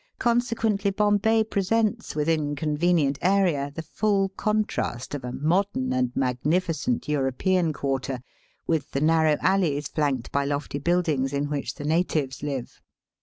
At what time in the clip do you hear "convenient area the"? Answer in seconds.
2.55-3.83